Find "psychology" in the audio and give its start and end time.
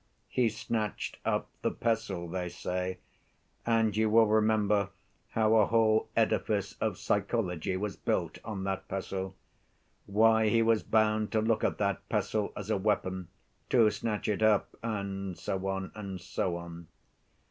6.97-7.77